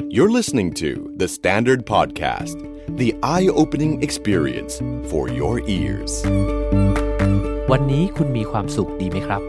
[0.00, 2.56] You're listening to The Standard Podcast,
[2.96, 4.80] the eye opening experience
[5.10, 6.12] for your ears.
[7.70, 9.42] วันนี้คุณมีความสุขดีไหมครับ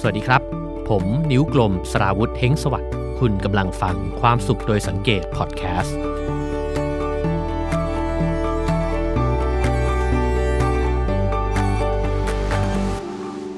[0.00, 0.42] สวัสดีครับ
[0.88, 5.98] ผมนิ้วกลมสราวุธเฮงสวัสดิ์ คุณกำลังฟังความสุขโดยสังเกตพอดแคสต์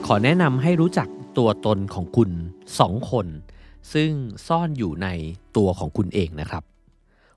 [0.07, 1.09] ขอแนะนำให้รู้จัก
[1.39, 2.31] ตัวตนของคุณ
[2.79, 3.27] สองคน
[3.93, 4.11] ซึ่ง
[4.49, 5.09] ซ่อนอยู่ใน
[5.57, 6.62] ตัวของคุณเองนะครับ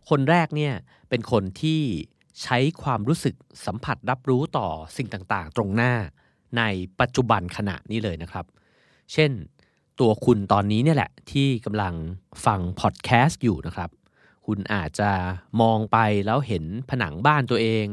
[0.09, 0.73] คนแรกเนี่ย
[1.09, 1.81] เป็นคนที่
[2.43, 4.67] ใช้ความรู้สึกสัมผัสรับรู้ต่อ
[4.97, 5.93] สิ่งต่างๆ ตรงหน้า
[6.57, 6.61] ใน
[6.99, 8.45] ปัจจุบันขณะนี้เลยนะครับ
[9.13, 9.31] เช่น
[9.99, 11.93] ตัวคุณตอนนี้เนี่ยแหละที่กำลัง
[12.45, 13.89] ฟังพอดแคสต์อยู่นะครับ
[14.45, 15.11] คุณอาจจะ
[15.61, 17.85] มองไปแล้วเห็นผนังบ้านตัวเอง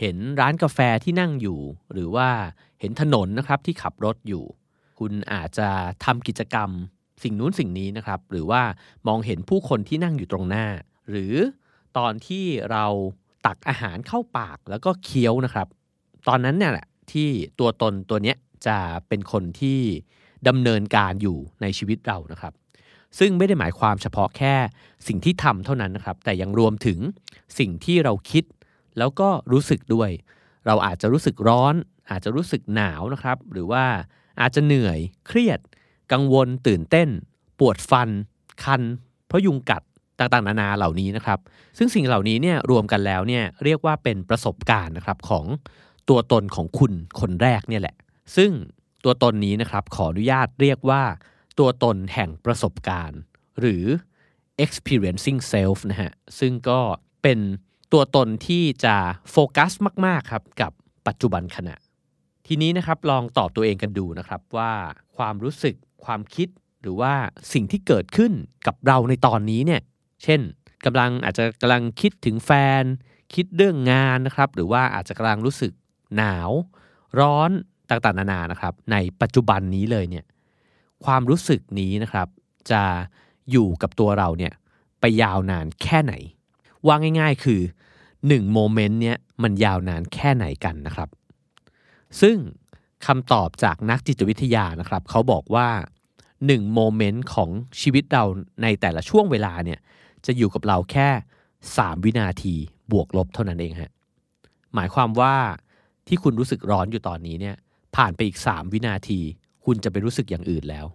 [0.00, 1.60] เห็นร้านกาแฟที่นั่งอยู่
[1.92, 2.28] หรือว่า
[2.80, 4.44] เห็นถนนนะครับที่ขับรถอยู่
[4.98, 5.68] คุณอาจจะ
[6.04, 6.70] ทำกิจกรรม
[7.22, 8.62] สิ่งนู้นสิ่งนี้นะครับ หรือว่า
[9.06, 10.66] มองเห็นผู้คนที่นั่งอยู่ตรงหน้า
[11.10, 11.34] หรือ
[11.98, 12.86] ตอนที่เรา
[13.46, 15.66] ตักอาหารเข้าปากแล้วก็เคี้ยวนะครับ
[16.28, 17.28] ตอนนั้นเนี่ยแหละที่
[17.60, 19.80] ตัวตนตัวเนี้ยจะเป็นคนที่
[20.48, 22.52] ดำเนินการอยู่ในชีวิตเรานะครับ
[23.18, 24.54] ซึ่งไม่ได้หมายความเฉพาะแค่
[25.06, 26.98] สิ่งที่ทำเท่านั้นนะครับ แต่ยังรวมถึง
[27.58, 28.44] สิ่งที่เราคิด
[28.98, 30.10] แล้วก็รู้สึกด้วย
[30.66, 31.74] เราอาจจะรู้สึกร้อน
[32.10, 33.84] อาจจะรู้สึกหนาวนะครับ หรือว่า
[34.40, 35.60] อาจจะเหนื่อยเครียด
[36.12, 37.08] กังวลตื่นเต้น
[37.58, 38.08] ปวดฟัน
[38.64, 38.82] คัน
[39.26, 39.82] เพราะยุงกัด
[40.18, 41.38] ต่างๆนานาเหล่านี้นะครับ
[41.78, 45.44] ซึ่งสิ่งเหล่านี้เนี่ยรวมกันแล้วเนี่ยเรียกว่าเป็นประสบการณ์นะครับของ
[46.08, 47.96] ตัวตนของคุณคนแรกเนี่ยแหละ
[48.36, 48.50] ซึ่ง
[49.04, 51.02] ตัวตนนี้นะครับขออนุญาตเรียกว่า
[51.58, 53.20] ตัวตนแห่งประสบการณ์
[53.60, 53.84] หรือ
[54.64, 56.80] experiencing self นะฮะซึ่งก็
[57.22, 57.38] เป็น
[57.92, 58.96] ตัวตนที่จะ
[59.30, 59.72] โฟกัส
[60.06, 60.72] มาก ๆ ครับ กับ
[61.06, 61.76] ปัจจุบันขณะ
[62.46, 64.72] ทีนี้นะครับลองตอบตัวเองกันดูนะครับว่า
[65.16, 65.74] ความรู้สึก
[66.04, 66.48] ความคิด
[66.82, 67.12] หรือว่า
[67.52, 68.32] สิ่งที่เกิดขึ้น
[68.66, 69.80] กับเราในตอนนี้เนี่ย
[70.22, 70.40] เช่น
[70.84, 72.50] กำลังอาจจะกำลังคิดถึงแฟ
[72.80, 72.82] น
[73.34, 75.72] คิดเรื่องงานนะครับ หรือว่าอาจจะกำลังรู้สึก
[76.16, 76.50] หนาว
[77.20, 77.50] ร้อน
[77.90, 80.24] ต่างๆนานานะครับ ในปัจจุบันนี้เลยเนี่ย
[81.04, 82.28] ความรู้สึกนี้นะครับ
[82.70, 82.82] จะ
[83.50, 84.52] อยู่กับตัวเราเนี่ย
[85.00, 86.14] ไปยาวนานแค่ไหน
[86.86, 87.60] ว่าง่ายๆคือ
[88.08, 91.08] 1โมเมนต์เนี้ยมันยาวนานแค่ไหนกันนะครับ
[92.20, 92.36] ซึ่ง
[93.06, 95.68] คำตอบจากนักจิตวิทยานะครับ เขาบอกว่า
[96.46, 98.24] 1โมเมนต์ของชีวิตเรา
[98.62, 99.78] ในแต่ละช่วงเวลาเนี่ย
[100.26, 101.08] จะอยู่กับเราแค่
[101.56, 102.54] 3 วินาที
[102.92, 103.92] บวกลบเท่านั้นเองฮะ
[104.74, 105.34] หมายความว่า
[106.08, 107.56] ที่คุณรู้สึกร้อนอยู่ตอนนี้เนี่ย
[107.96, 109.20] ผ่านไปอีก 3 วินาที
[109.64, 110.86] คุณจะไปรู้สึกอย่างอื่นแล้ว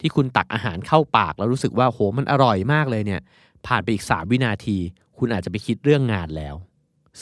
[0.00, 3.20] ที่คุณตักอาหารเข้าปากแล้วรู้สึกว่าโหมันอร่อยมากเลยเนี่ย
[3.66, 4.76] ผ่านไปอีก 3 วินาที
[5.18, 6.54] คุณอาจจะไปคิดเรื่องงานแล้ว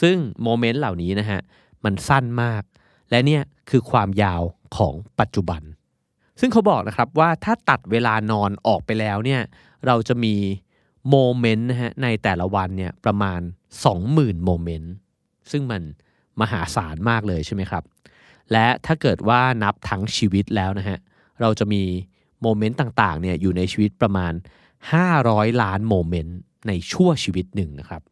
[0.00, 1.40] ซึ่งโมเมนต์เหล่านี้นะฮะ
[1.84, 2.62] มันสั้นมาก
[3.10, 4.42] และเนี่ยคือความยาว
[4.76, 5.62] ของปัจจุบัน
[6.40, 9.40] ซึ่งเขาบอกนะครับว่าถ้าตัดเวลานอนออกไปแล้วเนี่ย
[9.86, 10.34] เราจะมี
[11.10, 13.40] โมเมนต์นะฮะในแต่ละวันเนี่ยประมาณ
[13.92, 14.92] 20,000 moment
[15.50, 15.82] ซึ่งมัน
[16.40, 17.84] มหาศาลมากเลยใช่ไหมครับ
[18.52, 20.98] และถ้าเกิดว่านับทั้งชีวิตแล้วนะฮะ
[21.40, 21.82] เราจะมี
[22.42, 24.32] moment ต่างๆเนี่ยอยู่ในชีวิตประมาณ
[24.96, 26.36] 500 ล้าน moment
[26.68, 28.02] ในชั่วชีวิตหนึ่งนะครับ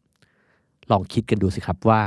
[0.91, 2.01] ลองคิดกันดูสิครับว่า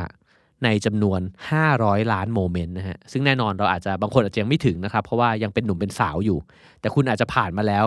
[0.64, 1.20] ในจำนวน
[1.66, 6.38] 500 ล้าน moment นะฮะ ซึ่งแน่นอนเราอาจจะบางคนอาจจะยังไม่ถึงนะครับ เพราะว่ายังเป็นหนุ่มเป็นสาวอยู่
[6.80, 7.84] แต่คุณอาจจะผ่านมาแล้ว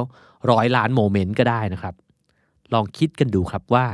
[0.51, 1.93] ร้อยล้าน moment ก็ได้นะครับ
[2.73, 3.85] ลองคิดกันดูครับว่า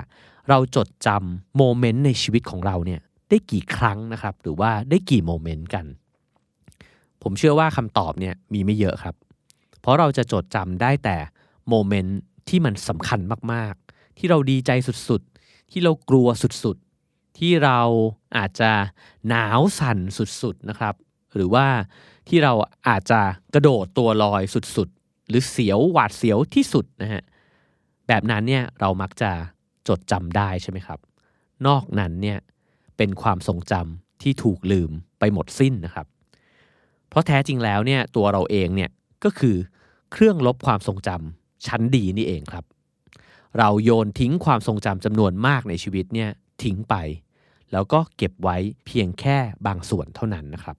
[0.49, 5.85] เราจดจำ moment ในชีวิตของเราเนี่ยได้กี่ครั้งนะครับ หรือว่าได้กี่ moment กัน
[7.23, 9.15] ผมเชื่อว่าคำตอบเนี่ยมีไม่เยอะครับ
[9.81, 11.17] เพราะเราจะจดจำได้แต่
[11.69, 12.17] moment
[12.49, 13.19] ที่มันสำคัญ
[13.53, 16.27] มากๆ ที่เราดีใจสุดๆ ที่เรากลัว
[16.63, 16.90] สุดๆ
[17.37, 17.79] ที่เรา
[18.37, 18.71] อาจจะ
[19.29, 19.99] หนาวสั่น
[20.41, 20.95] สุดๆนะครับ
[21.35, 21.67] หรือว่า
[22.27, 22.53] ที่เรา
[22.87, 23.21] อาจจะ
[23.53, 27.23] กระโดดตัวลอยสุดๆ หรือเสียวหวาดเสียวที่สุดนะฮะ
[28.07, 29.31] แบบนั้นเนี่ยเรามักจะ
[29.87, 30.99] จดจำได้ใช่ไหมครับ
[31.67, 32.39] นอกนั้นเนี่ย
[32.97, 36.07] เป็นความทรงจำที่ถูกลืมไปหมดสิ้นนะครับ
[37.09, 38.89] เพราะแท้จริงแล้วเนี่ยตัวเราเองเนี่ย
[39.23, 39.55] ก็คือ
[40.11, 42.65] เครื่องลบความทรงจำชั้นดีนี่เองครับ
[43.57, 46.29] เราโยนทิ้งความทรงจำจำนวนมากในชีวิตเนี่ย
[46.63, 46.95] ทิ้งไป
[47.71, 49.37] แล้วก็เก็บไว้เพียงแค่
[49.67, 50.77] บางส่วนเท่านั้นนะครับ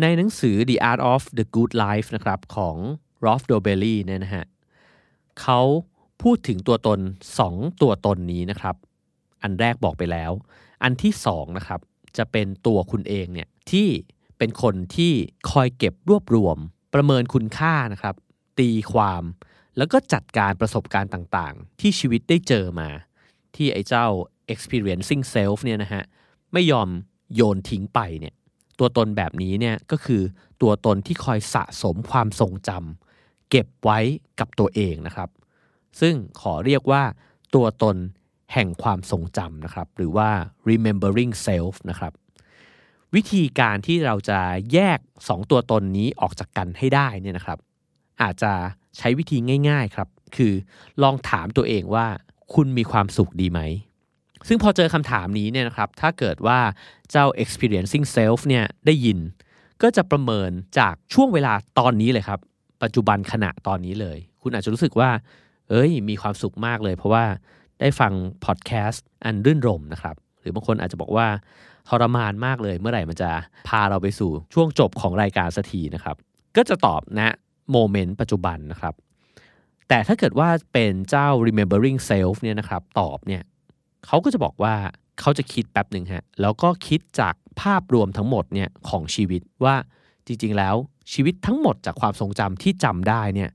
[0.00, 2.76] ในหนังสือ The Art of the Good Life นะครับของ
[3.24, 4.44] Rolf d o b e l l y เนี่ยนะฮะ
[5.40, 5.60] เขา
[6.22, 7.00] พูดถึงตัวตน
[7.40, 8.76] 2 ตัวตนนี้นะครับ
[9.42, 10.32] อันแรกบอกไปแล้ว
[10.82, 11.80] อันที่2นะครับ
[12.16, 13.88] จะเป็นตัวคุณเองเนี่ยที่
[14.38, 15.12] เป็นคนที่
[15.50, 16.56] คอยเก็บรวบรวม
[16.94, 18.14] ประเมินคุณค่านะครับ
[18.58, 19.22] ตีความ
[19.76, 22.88] แล้วก็จัดการประสบการณ์ต่างๆ ที่ชีวิตได้เจอมา
[23.56, 24.06] ที่ไอ้เจ้า
[24.52, 26.02] experiencing self เนี่ยนะฮะ
[26.52, 26.88] ไม่ยอม
[27.34, 28.34] โยนทิ้งไปเนี่ย
[28.78, 30.22] ตัวตนแบบนี้เนี่ยก็คือ
[30.62, 33.98] ตัวตนที่คอยสะสมความทรงจำเก็บไว้
[34.40, 35.30] กับตัวเองนะครับ
[36.00, 37.02] ซึ่งขอเรียกว่า
[37.54, 37.96] ตัวตน
[38.52, 40.28] แห่งความทรงจำนะครับ หรือว่า
[40.68, 42.12] remembering self นะครับ
[43.14, 44.40] วิธีการที่เราจะ
[44.72, 47.58] แยก 2 ตัวตนนี้ออกจากกันให้ได้เนี่ยนะครับ
[48.22, 48.52] อาจจะ
[48.96, 49.38] ใช้วิธี
[49.68, 50.52] ง่าย ๆครับ คือ
[51.02, 52.06] ลองถามตัวเองว่า
[52.54, 53.60] คุณมีความสุขดีไหม
[54.48, 56.58] ซึ่งพอเจอคำถามนี้เนี่ยนะครับ ถ้าเกิดว่า
[57.10, 59.18] เจ้า experiencing self เนี่ยได้ยิน
[59.82, 62.40] ก็จะประเมินจากช่วงเวลาตอนนี้เลยครับ
[62.82, 65.10] ปัจจุบันขณะตอนนี้เลย คุณอาจจะรู้สึกว่า
[65.68, 67.24] เอ้ย มีความสุขมากเลย เพราะว่า
[67.80, 68.12] ได้ฟัง
[68.44, 71.26] พอดแคสต์อันรื่นรมนะครับ หรือบางคนอาจจะบอกว่า
[71.88, 73.30] ทรมานมากเลย เมื่อไหร่มันจะ
[73.68, 76.16] พาเราไปสู่ช่วงจบของรายการสักทีนะครับ
[76.56, 77.34] ก็จะตอบนะ
[77.72, 78.94] โมเมนต์ปัจจุบันนะครับ
[79.88, 83.42] แต่ถ้าเกิดว่าเป็นเจ้า remembering self เนี่ยนะครับตอบเนี่ย
[84.06, 84.74] เขาก็จะบอกว่า
[85.20, 89.74] เขาจะคิดแป๊บหนึ่งฮะแล้วก็คิดจากภาพรวมทั้งหมดเนี่ยของชีวิตว่า
[90.26, 90.74] จริงๆ แล้ว
[91.12, 93.50] ชีวิตทั้งหมดจากความทรงจำที่จำได้เนี่ย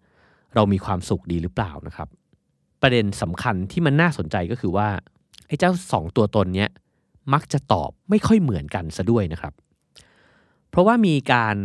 [0.55, 2.07] เรามีความสุขดีหรือเปล่านะครับ
[2.81, 4.87] ประเด็นสำคัญที่มันน่าสนใจก็คือว่า
[5.47, 6.69] ไอ้เจ้าสองตัวตนเนี้ย
[7.33, 9.53] มักจะตอบไม่ค่อยเหมือนกันซะด้วยนะครับ
[10.69, 11.55] เพราะว่ามีการ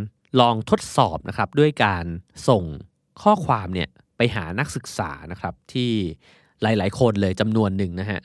[0.40, 2.04] ลองทดสอบนะครับด้วยการ
[2.48, 2.64] ส่ง
[3.22, 5.90] ข้อความเนี่ย ไปหานักศึกษานะครับที่
[6.62, 8.20] หลาย ๆ คนเลยจำนวนหนึ่งนะฮะ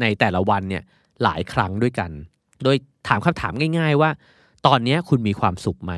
[0.00, 0.82] ในแต่ละวันเนี่ย
[1.22, 2.10] หลายครั้งด้วยกัน
[2.64, 2.76] โดย
[3.08, 4.10] ถามคำถามง่าย ๆ ว่า
[4.66, 5.94] ตอนนี้คุณมีความสุขไหม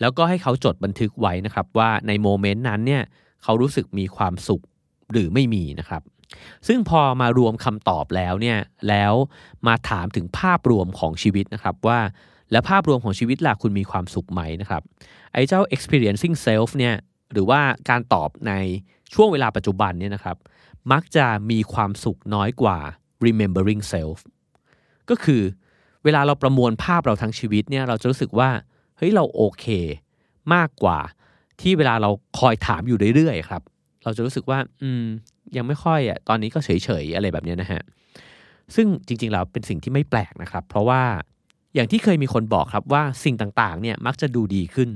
[0.00, 3.02] แล้วก็ให้เขาจดบันทึกไว้นะครับว่าในโมเมนต์นั้นเนี่ย
[3.42, 4.62] เขารู้สึกมีความสุข
[5.12, 6.02] หรือไม่มีนะครับ
[6.68, 8.58] ซึ่งพอมารวมคำตอบแล้วเนี่ย
[8.88, 9.12] แล้ว
[9.66, 11.98] มาถามถึงภาพรวมของชีวิตนะครับว่า
[12.52, 14.82] แล้วภาพรวมของชีวิตล่ะคุณมีความสุขไหมนะครับ
[15.32, 16.94] ไอ้เจ้า experiencing self เนี่ย
[17.32, 18.52] หรือว่าการตอบใน
[19.14, 20.36] ช่วงเวลาปัจจุบันเนี่ยนะครับ
[20.92, 22.78] มักจะมีความสุขน้อยกว่า
[23.24, 24.18] remembering self
[25.10, 25.42] ก็คือ
[26.04, 28.50] เวลาเราประมวลภาพเราทั้งชีวิตเนี่ยเราจะรู้สึกว่า
[28.96, 29.66] เฮ้ยเราโอเค
[30.54, 30.98] มากกว่า
[31.60, 33.62] ที่เวลาเราคอยถามอยู่เรื่อยๆครับ
[34.04, 35.04] เราจะรู้สึกว่า อืม
[35.56, 36.70] ยังไม่ค่อยอะตอนนี้ก็เฉ
[37.02, 37.82] ยๆอะไรแบบนี้นะฮะ
[38.74, 41.02] ซึ่งจริงๆแล้วเป็นสิ่งที่ไม่แปลกนะครับ เพราะว่า
[41.74, 44.90] อย่างที่เคยมีคนบอกครับว่าสิ่งต่างๆเนี่ยมักจะดูดีขึ้น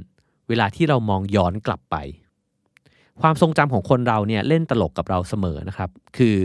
[0.50, 1.96] เวลาที่เรามองย้อนกลับไป
[3.20, 6.36] ความทรงจำของคนเราเนี่ยเล่นตลกกับเราเสมอนะครับ คือ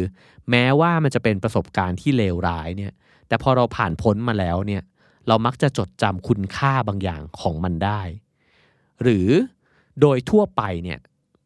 [0.50, 2.94] แม้ว่ามันจะเป็นประสบการณ์ที่เลวร้ายเนี่ย
[3.28, 4.84] แต่พอเราผ่านพ้นมาแล้วเนี่ย
[5.28, 8.02] เรามักจะจดจำคุณค่าบางอย่างของมันได้
[9.02, 9.28] หรือ
[10.02, 11.00] โดยทั่วไปเนี่ย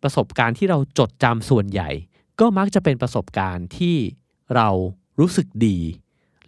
[0.03, 1.89] ประสบการณ์ที่เราจดจำส่วนใหญ่
[2.39, 3.95] ก็มักจะเป็นประสบการณ์ที่
[4.55, 4.69] เรา
[5.19, 5.77] รู้สึกดี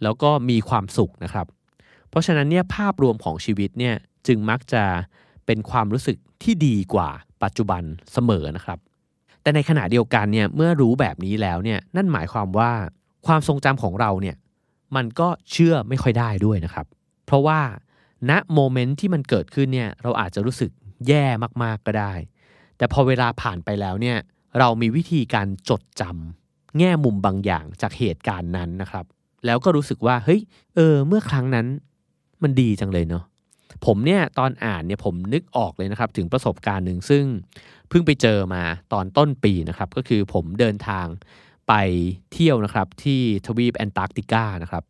[0.02, 1.46] แล้วก็มีความสุขนะครับ
[2.08, 3.94] เพราะฉะนั้นเนี่ยภาพรวมของชีวิตเนี่ย
[4.26, 4.84] จึงมักจะ
[5.46, 7.08] เป็นความรู้สึกที่ดีกว่า
[7.42, 8.78] ปัจจุบันเสมอนะครับ
[9.42, 12.70] แต่ในขณะเดียวกันเนี่ยเมื่อรู้แบบนี้แล้วเนี่ยนั่นหมายความว่า
[13.26, 14.36] ความทรงจำของเราเนี่ย
[14.96, 16.86] มันก็เชื่อไม่ค่อยได้ด้วยนะครับ
[17.26, 17.60] เพราะว่า
[18.30, 20.70] ณโมเมนต์ที่มันเกิดขึ้นเนี่ยเราอาจจะรู้สึก
[21.08, 21.26] แย่
[21.62, 22.14] มากๆก็ได้
[22.76, 24.16] แต่พอเวลาผ่านไปแล้วเนี่ย
[24.58, 29.04] เรามีวิธีการจดจำแง่มุมบางอย่างจากเหตุการณ์นั้นนะครับ
[29.46, 30.40] แล้วก็รู้สึกว่าเฮ้ย
[30.76, 31.66] เออเมื่อครั้งนั้น
[32.42, 33.24] มันดีจังเลยเนาะ
[33.86, 37.24] ผมเนี่ยตอนอ่านเนี่ยผมนึกออกเลยนะครับ ถึงประสบการณ์หนึ่งซึ่ง
[37.88, 41.06] เพิ่งไปเจอมาตอนต้นปีนะครับ ก็คือผมเดินทาง
[41.68, 41.74] ไป
[42.32, 44.84] เที่ยวนะครับที่ทวีปแอนตาร์กติกานะครับ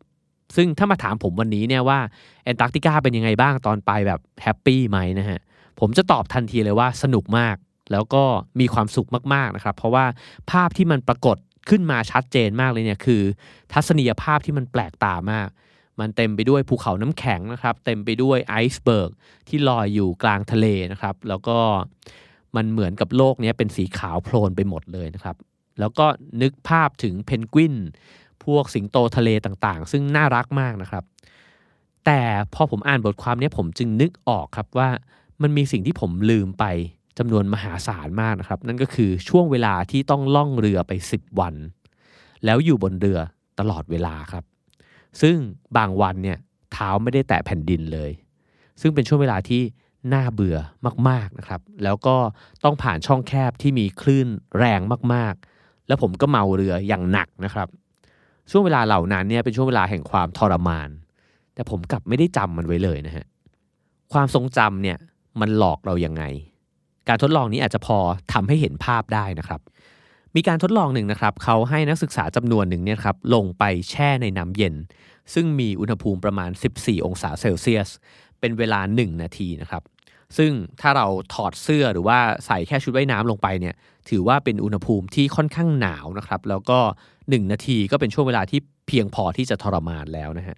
[0.55, 1.99] ซึ่งถ้ามาถามผมวันนี้เนี่ยว่า
[2.43, 5.39] แอนตาร์กติกาเป็นยังไงบ้างตอนไปแบบ happy ไหมนะฮะ
[5.79, 7.55] ผมจะตอบทันทีเลยว่าสนุกมาก
[7.91, 8.23] แล้วก็
[8.59, 10.05] มีความสุขมากๆนะครับ เพราะว่า
[10.51, 11.37] ภาพที่มันปรากฏ
[11.69, 13.21] ขึ้นมาชัดเจนมากเลยเนี่ยคือ
[13.73, 15.47] ทัศนียภาพที่มันแปลกตามาก
[15.99, 19.11] มันเต็มไปด้วยภูเขาน้ำแข็งนะครับ เต็มไปด้วย iceberg
[19.47, 21.57] ที่ลอยอยู่กลางทะเลนะครับ แล้วก็
[22.55, 25.35] มันเหมือนกับโลกนี้เป็นสีขาวโพลนไปหมดเลยนะครับ
[25.79, 26.05] แล้วก็
[26.41, 27.75] นึกภาพถึงเพนกวิน
[28.43, 31.03] พวกสิงโตทะเลต่างๆ ซึ่งน่ารักมากนะครับ
[32.05, 32.21] แต่
[32.53, 34.89] พอผมอ่านบทความนี้ผมจึงนึกออกครับว่า
[35.41, 36.65] มันมีสิ่งที่ผมลืมไป
[37.17, 41.55] จำนวนมหาศาลมากนะครับ นั่นก็คือช่วงเวลาที่ต้องล่องเรือไป 10 วัน
[42.45, 43.19] แล้วอยู่บนเรือ
[43.59, 44.43] ตลอดเวลาครับ
[45.21, 45.37] ซึ่ง
[45.77, 46.37] บางวันเนี่ย
[46.73, 48.11] เท้าไม่ได้แตะแผ่นดินเลย
[48.81, 49.61] ซึ่งเป็นช่วงเวลาที่
[50.13, 50.57] น่าเบื่อ
[51.09, 52.15] มากๆนะครับ แล้วก็
[52.63, 54.27] ต้องผ่านช่องแคบที่มีคลื่น
[54.57, 54.79] แรง
[55.13, 57.67] มากๆ แล้วผมก็เมาเรืออย่างหนักนะครับ
[58.51, 60.89] ช่วงเวลาเหล่านั้นเนี่ยเป็นช่วงเวลาแห่งความทรมาน
[61.55, 63.25] แต่ผมกลับไม่ได้จำมันไว้เลยนะฮะ
[64.13, 64.97] ความทรงจำเนี่ย
[65.39, 66.23] มันหลอกเรายังไง
[67.07, 67.97] การทดลองนี้อาจจะพอ
[68.33, 69.61] ทำให้เห็นภาพได้นะครับ
[70.35, 74.75] มีการทดลองหนึ่งนะครับเขาให้นักศึกษาจำนวนหนึ่งเนี่ยครับลงไปแช่ในน้ำเย็น
[75.33, 77.89] ซึ่งมีอุณหภูมิประมาณ 14 องศาเซลเซียส
[78.39, 79.83] เป็นเวลา 1 นาทีนะครับ
[80.37, 83.75] ซึ่งถ้าเราถอดเสื้อหรือว่าใส่แค่ชุดว่ายน้ำลงไปเนี่ย
[84.09, 86.79] ถือว่าเป็นอุณหภูมิที่ค่อนข้างหนาวนะครับแล้วก็
[87.15, 90.57] 1 นาทีก็เป็นช่วงเวลาที่เพียงพอที่จะทรมานแล้วนะฮะ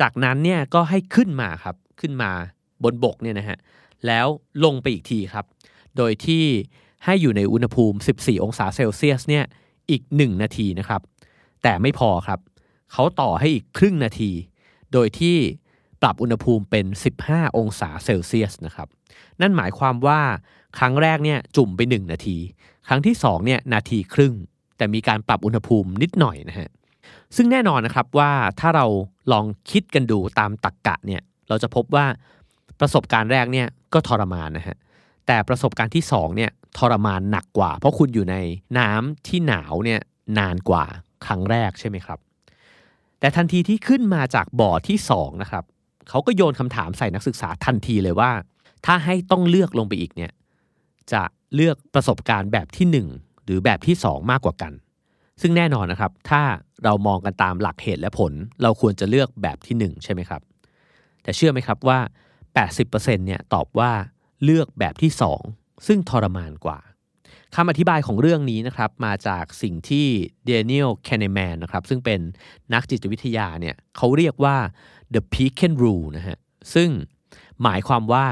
[0.00, 2.30] จากนั้นเนี่ยก็ให้ขึ้นมาครับขึ้นมา
[2.84, 3.58] บนบกเนี่ยนะฮะ
[4.06, 4.26] แล้ว
[4.64, 5.44] ลงไปอีกทีครับ
[5.96, 6.44] โดยที่
[7.06, 9.44] ให้อยู่ในอุณหภูมิ 14 องศาเซลเซียสเนี่ย
[9.90, 11.00] อีกหนึ่งนาทีนะครับ
[11.62, 12.40] แต่ไม่พอครับ
[12.92, 14.30] เขาต่อให้อีกครึ่งนาที
[14.92, 15.36] โดยที่
[16.02, 16.86] ปรับอุณหภูมิเป็น
[17.22, 18.88] 15 องศาเซลเซียสนะครับ
[19.40, 20.20] นั่นหมายความว่า
[20.78, 22.36] ครั้งแรกเนี่ยจุ่มไป 1 นาที
[22.88, 24.34] ครั้งที่2เนี่ยนาทีครึ่ง
[24.76, 26.68] แต่มีการปรับอุณหภูมินิดหน่อยนะฮะ
[27.36, 28.86] ซึ่งแน่นอนนะครับว่าถ้าเรา
[29.32, 32.06] ลองคิดกันดูตามตักกะเนี่ย เราจะพบว่า
[32.80, 34.76] ประสบการณ์แรกเนี่ยก็ทรมานนะฮะ
[35.26, 38.36] แต่ประสบการณ์ที่2เนี่ย ทรมานหนักกว่า เพราะคุณอยู่ใน
[38.78, 40.00] น้ำที่หนาวเนี่ย
[40.38, 40.84] นานกว่า
[41.26, 42.18] ครั้งแรกใช่ไหมครับ
[43.20, 45.64] แต่ทันทีที่ขึ้นมาจากบ่อที่2นะครับ
[46.08, 48.30] เขาก็โยนคำถามใส่นักศึกษาทันทีเลยว่า
[48.86, 50.32] ถ้าให้ต้องเลือกลงไปอีกเนี่ย
[51.12, 51.22] จะ
[51.54, 54.72] เลือกประสบการณ์แบบที่ 1 หรือแบบที่ 2 มากกว่ากัน
[55.40, 56.42] ซึ่งแน่นอนนะครับ ถ้า
[56.84, 60.42] เรามองกันตามหลักเหตุและผล เราควรจะเลือกแบบที่ 1 ใช่ไหมครับ
[61.22, 61.98] แต่เชื่อไหมครับว่า
[62.64, 63.90] 80%เนี่ยตอบว่า
[64.44, 65.10] เลือกแบบที่
[65.42, 66.80] 2 ซึ่งทรมานกว่า
[67.54, 70.06] คำอธิบายของเรื่องนี้นะครับมาจากสิ่งที่
[70.46, 72.20] เดนิเอลแคนเนแมนนะครับซึ่งเป็น
[72.72, 74.56] นักจิตวิทยาเนี่ยเขาเรียกว่า
[75.14, 76.38] the Pekin rule นะฮะ
[76.74, 76.90] ซึ่ง
[77.62, 78.26] หมายความว่า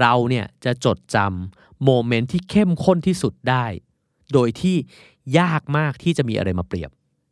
[0.00, 3.64] เราเนี่ยจะจดจำโมเมนต์ที่เข้มข้นที่สุดได้
[4.32, 4.76] โดยที่
[5.38, 6.90] ยากมากที่จะมีอะไรมาเปรียบ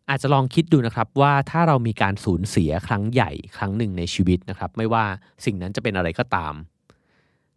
[0.08, 5.04] อาจจะลองคิดดูนะครับว่าถ้าเรามีการสูญเสียครั้งใหญ่ครั้งหนึ่งในชีวิตนะครับ ไม่ว่า
[5.44, 6.54] สิ่งนั้นจะเป็นอะไรก็ตาม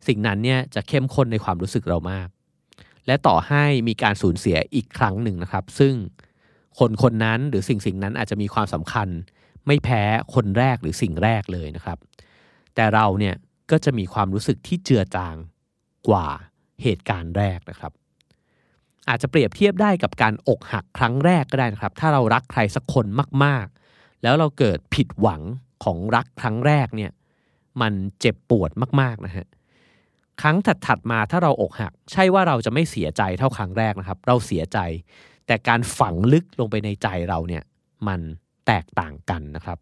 [0.08, 2.28] สิ่งนั้นเนี่ยจะเข้มข้นในความรู้สึกเรามาก
[3.08, 5.94] และต่อให้มีการสูญเสียอีกครั้งหนึ่งนะครับ ซึ่ง
[6.80, 9.08] คนคนนั้นหรือสิ่งสิ่งนั้นอาจจะมีความสำคัญ
[9.68, 10.02] ไม่แพ้
[10.36, 11.98] คนแรกหรือสิ่งแรกเลยนะครับ
[12.76, 13.36] แต่เราเนี่ย
[13.72, 15.36] ก็จะมีความรู้สึกที่เจือจาง
[16.10, 16.28] กว่า
[16.84, 17.92] เหตุการณ์แรกนะครับ
[19.10, 23.06] อาจจะเปรียบเทียบได้กับการอกหักครั้งแรกก็ได้นะครับ ถ้าเรารักใครสักคน
[23.44, 25.42] มาก ๆ แล้วเราเกิดผิดหวัง
[25.84, 27.12] ของรักครั้งแรกเนี่ย
[27.82, 28.72] มันเจ็บปวด
[29.02, 29.48] มากๆนะฮะ
[30.42, 34.80] ครั้งถัดๆมาถ้าเราอกหัก ใช่ว่าเราจะไม่เสียใจเท่าครั้งแรกนะครับ เราเสียใจ
[35.48, 37.64] แต่การฝังลึกลงไปในใจเราเนี่ย
[38.08, 38.22] มัน
[38.68, 39.78] แตกต่างกันนะครับ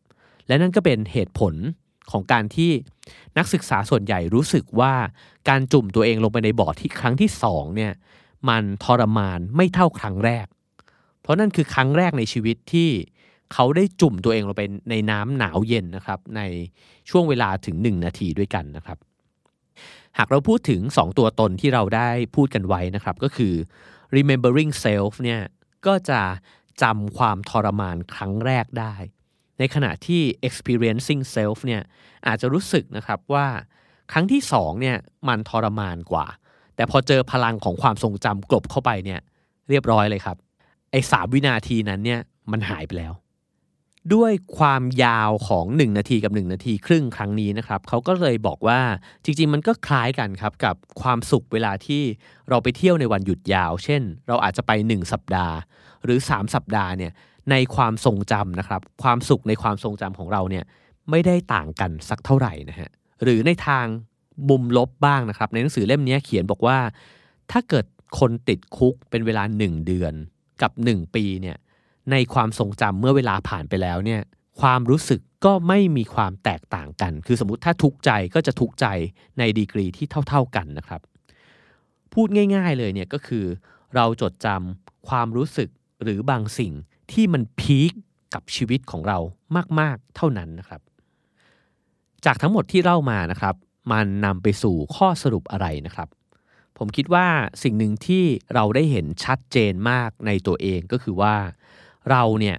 [0.47, 1.53] และนั่นก็เป็นเหตุผล
[2.11, 2.71] ของการที่
[3.37, 4.93] นักศึกษาส่วนใหญ่รู้สึกว่า
[5.49, 7.93] การจุ่มตัวเองลงไปในบ่อที่ครั้งที่สองเนี่ย
[8.49, 10.45] มันทรมานไม่เท่าครั้งแรก
[11.21, 12.89] เพราะนั่นคือครั้งแรกในชีวิตที่
[13.53, 16.41] เขาได้จุ่มตัวเองลงไปในน้ำหนาวเย็นนะครับ ใน
[17.09, 18.97] ช่วงเวลาถึง 1 นาทีด้วยกันนะครับ
[20.17, 23.53] หากเราพูดถึง 2 ตัวตนที่เราได้พูดกันไว้นะครับก็คือ
[24.15, 25.41] remembering self เนี่ย
[25.85, 26.21] ก็จะ
[26.83, 28.95] จำความทรมานครั้งแรกได้
[29.59, 31.81] ในขณะที่ experiencing self เนี่ย
[32.27, 33.47] อาจจะรู้สึกนะครับว่า
[34.11, 36.25] ครั้งที่สองเนี่ยมันทรมานกว่า
[36.75, 39.19] แต่พอเจอพลังของความทรงจำกลบเข้าไปเนี่ย
[39.69, 40.37] เรียบร้อยเลยครับ
[40.91, 42.19] ไอ้สามวินาทีนั้นเนี่ย
[42.51, 43.13] มันหายไปแล้ว
[44.13, 48.79] ด้วยความยาวของ 1 นาทีกับ 1 นาทีครึ่งครั้งนี้นะครับเขาก็เลยบอกว่า
[49.23, 52.01] จริงๆ มันก็คล้ายกันครับกับความสุขเวลาที่
[52.49, 55.55] เราไปเที่ยวในวันหยุดยาว เช่น เราอาจจะไป 1 สัปดาห์
[56.03, 57.11] หรือ 3 สัปดาห์เนี่ย
[57.51, 60.65] ในความทรงจำนะครับความสุขในความทรงจำของเราเนี่ย
[61.09, 62.89] ไม่ได้ต่างกันสักเท่าไหร่นะฮะ
[63.23, 63.85] หรือในทาง
[64.49, 66.77] มุมลบบ้างนะครับ ในหนังสือเล่มนี้เขียนบอกว่า
[67.51, 67.85] ถ้าเกิด
[68.19, 70.13] คนติดคุกเป็นเวลา 1 เดือน
[70.61, 71.57] กับ 1 ปีเนี่ย
[72.11, 74.21] ในความทรงจำเมื่อเวลาผ่านไปแล้วเนี่ย
[74.61, 78.87] ความรู้สึกก็ไม่มีความแตกต่างกัน คือสมมติถ้าทุกข์ใจก็จะทุกข์ใจ
[79.39, 81.01] ในดีกรีที่เท่า ๆกันนะครับ
[82.13, 83.45] พูดง่าย ๆเลยเนี่ยก็คือ
[83.95, 85.69] เราจดจำความรู้สึก
[86.03, 86.73] หรือบางสิ่ง
[87.11, 87.91] ที่มันพีค
[88.33, 89.19] กับชีวิตของเรา
[89.79, 90.81] มากๆเท่านั้นนะครับ
[92.25, 93.55] จากทั้งหมดที่เล่ามานะครับ
[93.91, 96.09] มันนำไปสู่ข้อสรุปอะไรนะครับ
[96.77, 97.27] ผมคิดว่า
[97.63, 101.35] สิ่งหนึ่งที่เราได้เห็นชัดเจนมากในตัวเองก็คือว่า
[102.11, 102.57] เราเนี่ย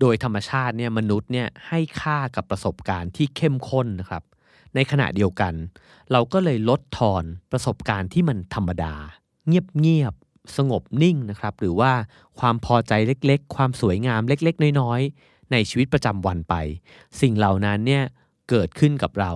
[0.00, 4.22] โดยธรรมชาติเนี่ยมนุษย์เนี่ยให้ค่ากับประสบการณ์ที่เข้มข้นนะครับ
[4.74, 5.54] ในขณะเดียวกัน
[6.12, 8.94] เราก็เลยลดทอนประสบการณ์ที่มันธรรมดา
[9.48, 10.14] เงียบ
[10.56, 11.92] สงบนิ่งนะครับ หรือว่า
[12.38, 16.54] ความพอใจเล็กๆ ความสวยงามเล็กๆ น้อยๆ ในชีวิตประจำวันไป
[17.20, 18.04] สิ่งเหล่านั้นเนี่ย
[18.48, 19.32] เกิดขึ้นกับเรา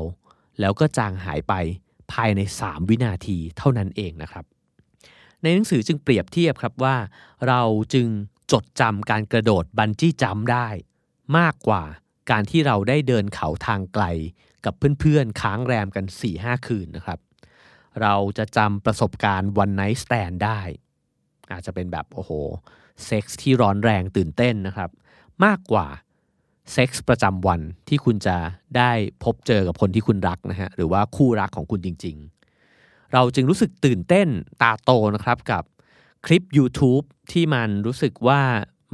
[0.61, 1.55] แล้วก็จางหายไป
[2.13, 4.45] ภายใน 3 วินาทีเท่านั้นเองนะครับ
[5.43, 6.97] ในหนังสือจึงเปรียบเทียบครับว่า
[7.49, 7.63] เรา
[7.95, 8.09] จึง
[8.53, 10.69] จดจำการกระโดดบันจี้จัมได้
[11.39, 11.83] มากกว่า
[12.31, 14.05] การที่เราได้เดินเขาทางไกล
[14.65, 16.05] กับเพื่อนๆ ค้างแรมกัน
[16.37, 17.19] 4-5 คืนนะครับ
[18.03, 20.61] เราจะจำประสบการณ์ one night stand ได้
[21.53, 22.31] อาจจะเป็นแบบโอ้โห
[23.05, 24.91] เซ็กส์ที่ร้อนแรงตื่นเต้นนะครับ
[25.45, 25.87] มากกว่า
[26.73, 28.37] เซ็กส์ประจำวันที่คุณจะ
[28.77, 28.93] ได้
[29.25, 32.17] พบเจอกับคนที่คุณรักนะฮะหรือว่าคู่รักของคุณจริง
[32.65, 34.29] ๆ เราจึงรู้สึกตื่นเต้น
[34.63, 35.63] ตาโตนะครับกับ
[36.27, 38.41] คลิป YouTube ที่มันรู้สึกว่า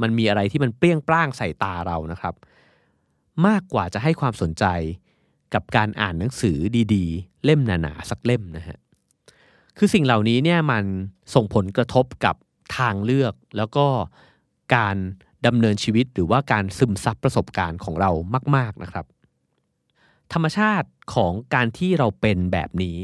[0.01, 2.35] มันมีอะไรที่มันเปรี้ยงปร้างใส่ตาเรานะครับ
[3.47, 4.65] มากกว่าจะให้ความสนใจ
[5.53, 6.57] กับการอ่านหนังสือ
[6.93, 8.77] ดีๆ เล่มหนาๆสักเล่มนะฮะ
[9.77, 10.85] คือสิ่งเหล่านี้เนี่ยมัน
[11.33, 12.35] ส่งผลกระทบกับ
[12.77, 13.85] ทางเลือกแล้วก็
[14.75, 14.95] การ
[15.45, 18.11] ดำเนินชีวิตหรือว่าการซึมซับประสบการณ์ของเรา
[18.55, 19.05] มาก ๆนะครับ
[20.33, 22.97] ธรรมชาติของการที่เราเป็นแบบนี้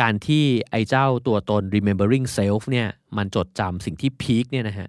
[0.00, 4.88] การที่ไอ้เจ้าตัวตน remembering self เนี่ยมันจดจำสิ่งที่พีคเนี่ยนะฮะ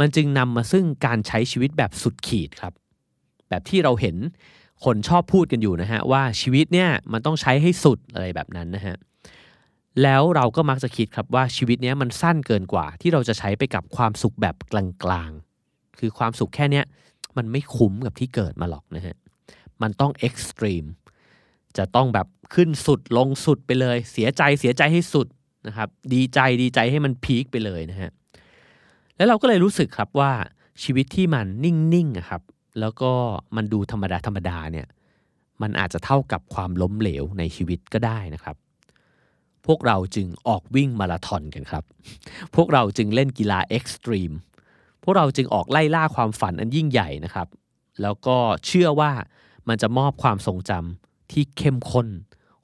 [0.00, 2.72] มันจึงนำมาซึ่งการใช้ชีวิตแบบสุดขีดครับ
[3.48, 4.16] แบบที่เราเห็น
[4.84, 8.96] คนชอบพูดกันอยู่นะฮะว่าชีวิตเนี่ยมันต้องใช้ให้สุดอะไรแบบนั้นนะฮะ
[10.02, 14.74] แล้วเราก็มักจะคิดครับว่าชีวิตเนี้ยมันสั้นเกินกว่า ที่เราจะใช้ไปกับความสุขแบบก
[15.10, 16.84] ลางๆ คือความสุขแค่เนี้ย
[17.36, 19.16] มันไม่คุ้มกับที่เกิดมาหรอกนะฮะ
[19.82, 20.84] มันต้องเอ็กซ์ตรีม
[21.78, 25.26] จะต้องแบบขึ้นสุดลงสุดไปเลย เสียใจเสียใจให้สุด
[25.66, 28.10] นะครับ ดีใจดีใจให้มันพีคไปเลยนะฮะ
[29.16, 30.32] แล้วเราก็เลยรู้สึกครับว่า
[30.82, 32.42] ชีวิตที่มันนิ่งๆครับ
[32.80, 33.12] แล้วก็
[33.56, 34.86] มันดูธรรมดาธรรมดาเนี่ย
[35.62, 38.56] มันอาจจะเท่ากับความล้มเหลวในชีวิตก็ได้นะครับ
[39.66, 41.84] พวกเราจึงออกวิ่งมาราธอนกันครับ
[42.54, 44.32] พวกเราจึงเล่นกีฬาเอ็กซ์ตรีม
[45.02, 47.48] พวกเราจึงออกไล่ล่าความฝันอันยิ่งใหญ่นะครับ
[48.02, 49.12] แล้วก็เชื่อว่า
[49.68, 52.08] มันจะมอบความทรงจำ ที่เข้มข้น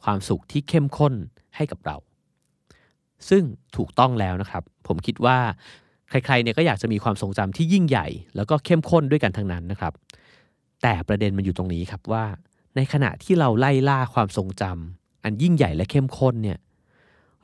[0.02, 1.14] ความสุขที่เข้มข้น
[1.56, 1.96] ให้กับเรา
[3.28, 3.42] ซึ่ง
[3.76, 5.38] ถูกต้องแล้วนะครับ ผมคิดว่า
[6.08, 9.92] ใครๆเนี่ยก็อยากจะมีความทรงจำที่ยิ่งใหญ่ แล้วก็เข้มข้นด้วยกันทั้งนั้นนะครับ
[10.82, 12.24] แต่ประเด็นมันอยู่ตรงนี้ครับว่า
[12.76, 16.58] ในขณะที่เราไล่ล่าความทรงจำอันยิ่งใหญ่และเข้มข้นเนี่ย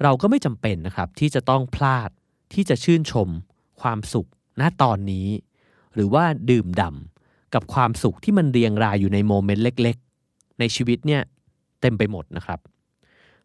[0.02, 2.10] เราก็ไม่จำเป็นนะครับที่จะต้องพลาด
[2.54, 3.28] ที่จะชื่นชม
[3.80, 4.28] ความสุข
[4.60, 5.28] ณตอนนี้
[5.94, 10.07] หรือว่าดื่มด่ำกับความสุขที่มันเรียงรายอยู่ในโมเมนต์เล็กๆ
[10.58, 11.22] ในชีวิตเนี่ย
[11.80, 12.60] เต็มไปหมดนะครับ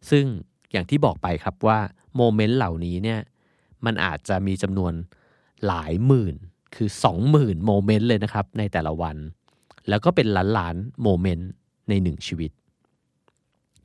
[0.10, 0.26] ซึ่ง
[0.72, 1.80] อย่างที่บอกไปครับว่า
[2.16, 3.20] โมเมนต์เหล่านี้เนี่ย
[3.86, 4.94] มันอาจจะมีจำนวน
[5.68, 6.36] หลายหมื่น
[6.76, 6.90] คือ
[7.28, 9.18] 20,000โมเมนต์เลยนะครับในแต่ละวัน
[9.90, 10.28] แล้วก็เป็น
[10.58, 11.50] ล้านๆโมเมนต์
[11.90, 12.52] ในหนึ่งชีวิต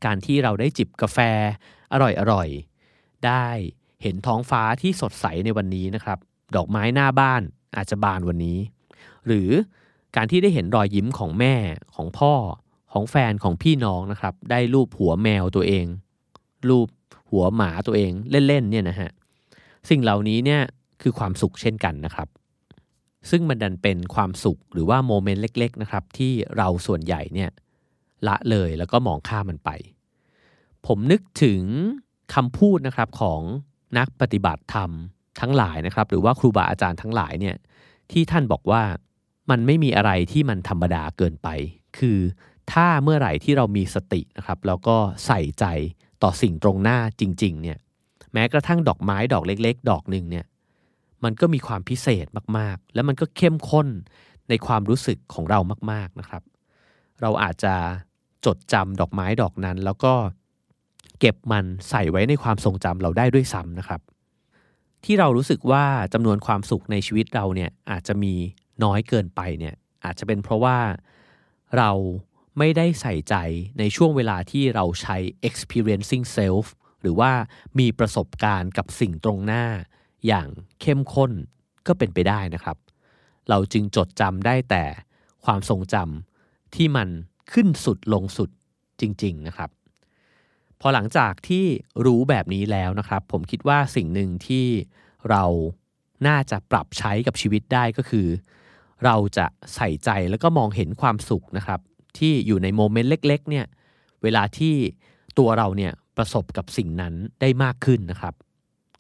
[0.05, 1.19] การที่เราได้จิบกาแฟ
[1.93, 2.49] อร่อยอร่อย
[3.27, 3.47] ได้
[4.03, 6.19] เห็นท้องฟ้าที่สดใสในวันนี้นะครับ
[6.57, 7.43] ดอกไม้หน้าบ้าน
[7.77, 8.59] อาจจะบานวันนี้
[9.27, 9.51] หรือ
[10.17, 11.55] การที่ได้เห็นรอยยิ้มของแม่
[11.95, 12.35] ของพ่อ
[12.93, 15.87] ของแฟนของพี่น้องนะครับ ได้รูปหัวแมวตัวเอง
[16.69, 16.89] รูป
[17.31, 18.13] หัวหมาตัวเอง
[18.49, 19.11] เล่นๆเนี่ยนะฮะ
[19.89, 20.63] สิ่งเหล่านี้เนี่ย
[21.03, 22.29] คือความสุขเช่นกันนะครับ
[23.31, 27.51] ซึ่งมันดันเป็นความสุขหรือว่าโมเมนต์เล็กๆนะครับที่เราส่วนใหญ่เนี่ย
[28.27, 29.71] ละเลยแล้วก็มองข้ามมันไป
[30.87, 31.63] ผมนึกถึง
[32.35, 33.41] คำพูดนะครับของ
[33.99, 34.91] นักปฏิบัติธรรม
[35.41, 37.57] ทั้งหลายนะครับ หรือว่าครูบาอาจารย์ทั้งหลายเนี่ย
[38.13, 38.83] ที่ท่านบอกว่า
[39.51, 41.49] มันไม่มีอะไรที่มันธรรมดาเกินไป
[41.99, 42.19] คือ
[42.73, 45.65] ถ้าเมื่อไหร่ที่เรามีสตินะครับแล้วก็ใส่ใจ
[46.23, 47.79] ต่อสิ่งตรงหน้าจริง ๆ เนี่ย
[48.33, 50.47] แม้กระทั่งดอกไม้ดอกเล็ก ๆ ดอกหนึ่งเนี่ย
[51.25, 52.27] มันก็มีความพิเศษ
[52.59, 53.89] มากๆ แล้วมันก็เข้มข้น
[54.49, 55.61] ในความรู้สึกของเรา
[55.93, 56.43] มาก ๆนะครับ
[57.21, 57.75] เราอาจจะ
[58.47, 60.15] จดจำดอกไม้ดอกนั้น แล้วก็
[61.21, 64.01] เก็บมันใส่ไว้ในความทรงจำเราได้ด้วยซ้ำนะครับ
[65.05, 68.35] ที่เรารู้สึกว่าจำนวนความสุขในชีวิตเราเนี่ยอาจจะมี
[68.85, 70.79] น้อยเกินไปเนี่ยอาจจะเป็นเพราะว่า
[71.77, 71.91] เรา
[72.59, 73.35] ไม่ได้ใส่ใจ
[73.79, 75.17] ในช่วงเวลาที่เราใช้
[75.49, 76.67] experiencing self
[77.01, 77.33] หรือว่า
[77.79, 79.65] มีประสบการณ์กับสิ่งตรงหน้า
[80.27, 80.49] อย่าง
[80.81, 81.33] เข้มข้น
[81.87, 82.77] ก็เป็นไปได้นะครับ
[83.49, 84.85] เราจึงจดจำได้แต่
[85.45, 87.09] ความทรงจำที่มัน
[87.53, 88.51] ขึ้นสุดลงสุด
[89.01, 89.71] จริง ๆนะครับ
[90.81, 91.65] พอหลังจากที่
[92.05, 94.67] รู้แบบนี้แล้วนะครับ ผมคิดว่าสิ่งหนึ่งที่
[95.31, 95.45] เรา
[96.27, 98.27] น่าจะปรับใช้กับชีวิตได้ก็คือ
[99.05, 101.81] เราจะใส่ใจแล้วก็มองเห็นความสุขนะครับ
[102.19, 103.67] ที่อยู่ในโมเมนต์เล็กๆเนี่ย
[104.23, 104.75] เวลาที่
[105.39, 108.35] ตัวเราเนี่ยประสบกับสิ่งนั้นได้มากขึ้นนะครับ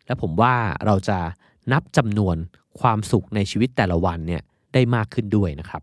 [0.07, 0.55] และผมว่า
[0.87, 1.19] เราจะ
[1.73, 2.37] นับจำนวน
[2.81, 4.43] ความสุขในชีวิตแต่ละวันเนี่ย
[4.75, 5.83] ได้มากขึ้นด้วยนะครับ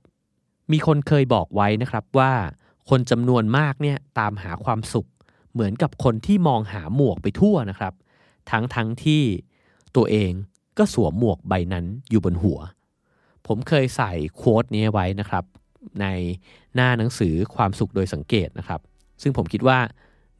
[0.71, 2.33] มีคนเคยบอกไว้นะครับว่า
[2.89, 5.07] คนจำนวนมากเนี่ยตามหาความสุข
[5.53, 7.93] เหมือนกับคนที่มองหาหมวกไปทั่วนะครับ
[8.51, 9.23] ทั้งทั้งที่
[9.95, 10.31] ตัวเอง
[10.77, 12.59] ก็สวมหมวกใบนั้นอยู่บนหัว
[13.47, 15.43] ผมเคยใส่โค้ดนี้ไว้นะครับ
[16.01, 16.07] ใน
[16.75, 18.81] หน้าหนังสือความสุขโดยสังเกตนะครับ
[19.21, 19.79] ซึ่งผมคิดว่า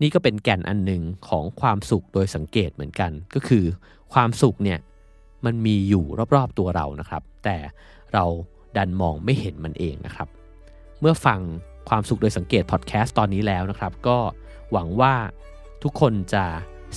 [0.01, 3.65] นี่ก็เป็นแก่นอันหนึ่งของความสุขโดยสังเกตเหมือนกัน ก็คือ
[4.13, 4.79] ความสุขเนี่ย
[5.45, 6.05] มันมีอยู่
[6.35, 7.57] รอบๆตัวเรานะครับ แต่
[8.13, 8.25] เรา
[8.77, 10.27] ดันมองไม่เห็นมันเองนะครับ
[10.99, 11.39] เมื่อฟัง
[11.89, 14.17] ความสุขโดยสังเกตพอดแคสต์ตอนนี้แล้วนะครับ ก็
[14.71, 15.13] หวังว่า
[15.83, 16.45] ทุกคนจะ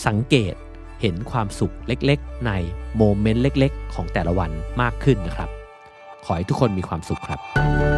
[0.06, 0.54] สังเกต
[1.00, 2.52] เห็นความสุขเล็กๆ ใน
[2.96, 5.48] โมเมนต์เล็ก ๆ ของแต่ละวันมากขึ้นนะครับ
[6.24, 7.97] ขอให้ทุกคนมีความสุขครับ